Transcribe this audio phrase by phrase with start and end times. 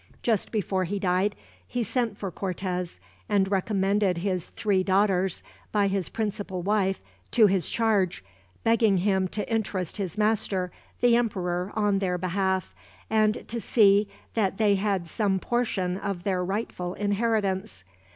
[0.23, 1.35] Just before he died
[1.67, 7.69] he sent for Cortez, and recommended his three daughters by his principal wife to his
[7.69, 8.23] charge;
[8.63, 12.73] begging him to interest his master, the emperor, on their behalf,
[13.11, 17.83] and to see that they had some portion of their rightful inheritance.